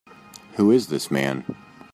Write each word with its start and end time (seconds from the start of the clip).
Who 0.55 0.71
is 0.71 0.87
this 0.87 1.11
man? 1.11 1.45